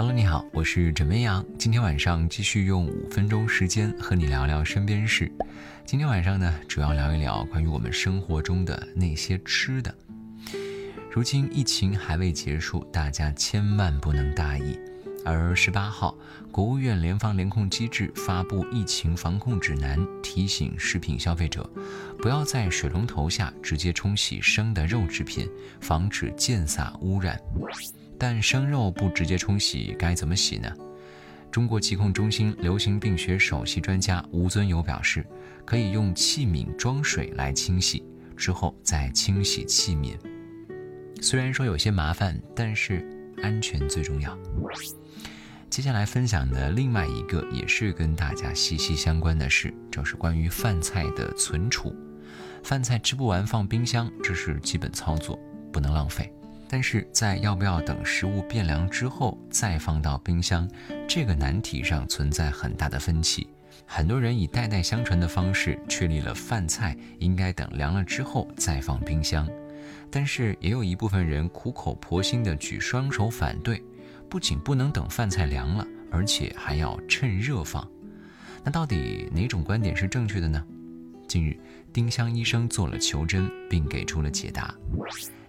[0.00, 1.44] Hello，你好，我是枕边羊。
[1.58, 5.28] 今天晚上继续用五分钟时间和你聊聊身边事。
[5.84, 9.92] 今天晚上呢，主要聊一聊关于我们生活中的那些吃的。
[11.10, 14.78] 如今疫情还未结束，大家千万不能大意。
[15.24, 16.16] 而十八号，
[16.52, 21.68] 国务院联防联控机制发布疫情防控指南，提醒食品消费者，
[22.22, 27.36] 不要在水龙头下直接冲洗生的肉制品，防止溅洒污染。
[28.18, 30.68] 但生肉不直接冲洗该怎么洗呢？
[31.50, 35.24] 中国疾控中心流行病学首席专家吴尊友表示，
[35.64, 38.04] 可以用器皿装水来清洗，
[38.36, 40.14] 之后再清洗器皿。
[41.22, 43.02] 虽然说有些麻烦，但是
[43.42, 44.36] 安全最重要。
[45.70, 51.94] 接下来分享的另外一个也是跟大家息息相关的事，就是关于饭菜的存储。
[52.62, 55.38] 饭菜吃不完放冰箱，这是基本操作，
[55.72, 56.32] 不能浪费。
[56.68, 60.68] 但是在要不要等食物变凉之后再放到冰箱
[61.08, 63.48] 这个难题上存在很大的分歧。
[63.86, 69.48] 很多人以代代相传的方式确立了饭菜应该等凉了之后再放冰箱，
[70.10, 73.82] 但是也有一部分人苦口婆心的举双手反对，
[74.28, 77.88] 不仅不能等饭菜凉了，而且还要趁热放。
[78.62, 80.62] 那到底哪种观点是正确的呢？
[81.26, 81.58] 近日，
[81.90, 84.74] 丁香医生做了求真，并给出了解答。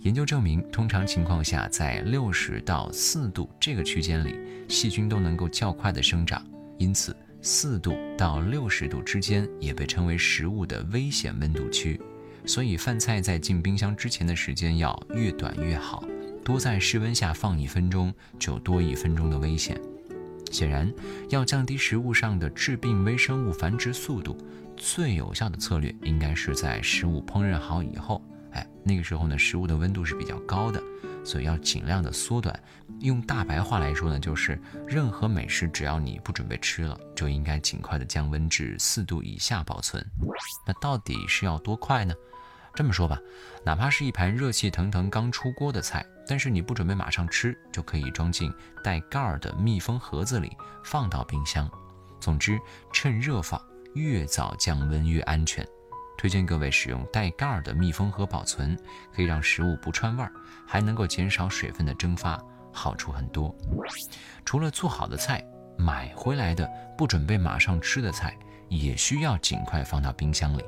[0.00, 4.36] 研究证明，通常情况下，在六十到四度这个区间里，
[4.68, 6.44] 细菌都能够较快的生长。
[6.78, 12.00] 因此，四度到六十度之间也被称为食物的危险温度区。
[12.44, 16.04] 所以，饭菜在进冰箱之前的时间要越短越好，
[16.44, 19.80] 多在室温下放一分钟，就多一分钟的危险。
[20.50, 20.92] 显然，
[21.28, 24.36] 要降低食物上的致病微生物繁殖速度，
[24.76, 28.20] 最有效的策略应该是在食物烹饪好以后。
[28.84, 30.82] 那个时候呢，食物的温度是比较高的，
[31.24, 32.58] 所以要尽量的缩短。
[33.00, 40.04] 用大白话来说呢，就是任何美食只要你不准备吃了，就应该尽快的降温至四度以下保存。
[40.66, 42.14] 那到底是要多快呢？
[42.74, 43.18] 这么说吧，
[43.64, 51.70] 哪怕是一盘热气腾腾刚出锅的菜，但是你不准备马上吃，就可以装进带盖儿的密封盒子里，放到冰箱。
[52.18, 52.58] 总之，
[52.92, 53.60] 趁热放，
[53.94, 55.66] 越早降温越安全。
[56.16, 58.78] 推荐各位使用带盖儿的密封盒保存，
[59.14, 60.32] 可以让食物不串味儿，
[60.66, 62.40] 还能够减少水分的蒸发，
[62.72, 63.54] 好处很多。
[64.44, 65.44] 除了做好的菜，
[65.76, 68.36] 买回来的不准备马上吃的菜，
[68.68, 70.64] 也需要尽快放到冰箱里。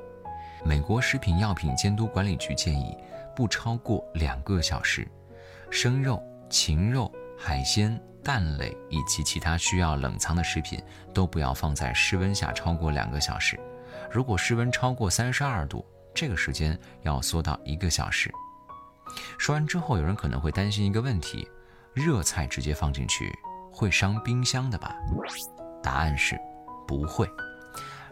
[0.64, 2.96] 美国食品药品监督管理局建议，
[3.36, 5.06] 不超过两个小时。
[5.70, 10.82] 生肉、禽肉、海鲜、蛋类以及其他需要冷藏的食品，
[11.12, 13.60] 都不要放在室温下超过两个小时。
[14.10, 15.84] 如果室温超过三十二度，
[16.14, 18.32] 这个时间要缩到一个小时。
[19.38, 21.46] 说完之后，有人可能会担心一个问题：
[21.92, 23.30] 热菜直接放进去
[23.70, 24.94] 会伤冰箱的吧？
[25.82, 26.38] 答案是
[26.86, 27.28] 不会。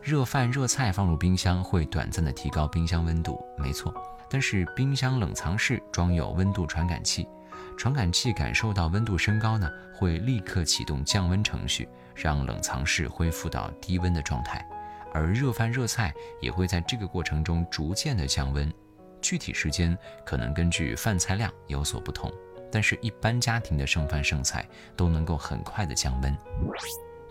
[0.02, 3.94] 热饭、热菜放入冰箱会短暂的提高冰箱温度，没错。
[4.28, 7.28] 但是冰箱冷藏室装有温度传感器，
[7.76, 14.66] 传感器感受到温度升高呢，会立刻启动降温程序，让冷藏室恢复到低温的状态。
[15.12, 18.72] 而热饭热菜也会在这个过程中逐渐的降温，
[19.20, 22.32] 具体时间可能根据饭菜量有所不同，
[22.70, 26.36] 但是一般家庭的剩饭剩菜都能够很快的降温。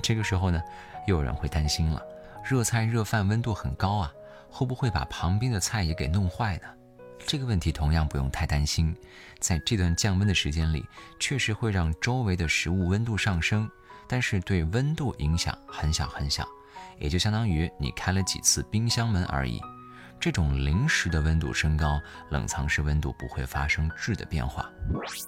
[0.01, 0.61] 这个时候呢，
[1.07, 2.01] 又有人会担心了：
[2.43, 4.13] 热菜热饭温度很高啊，
[4.49, 6.67] 会不会把旁边的菜也给弄坏呢？
[7.25, 8.95] 这个问题同样不用太担心，
[9.39, 10.83] 在这段降温的时间里，
[11.19, 13.69] 确实会让周围的食物温度上升，
[14.07, 16.47] 但是对温度影响很小很小。
[16.99, 19.61] 也就相当于你开了几次冰箱门而已，
[20.19, 21.99] 这种临时的温度升高，
[22.29, 24.69] 冷藏室温度不会发生质的变化。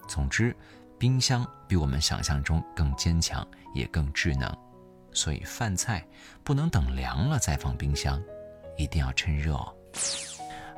[0.08, 0.56] 总之，
[1.00, 4.56] 冰箱比我们想象中更坚强，也更智能。
[5.12, 6.04] 所以饭菜
[6.44, 8.22] 不能等凉了再放冰箱，
[8.78, 9.74] 一定要趁热哦。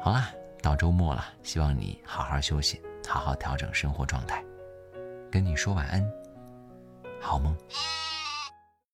[0.02, 0.30] 好啦，
[0.62, 4.44] 到周末了，希望你好好休息，好好调整生活状态。
[5.32, 6.06] 跟你说晚安，
[7.22, 7.56] 好梦。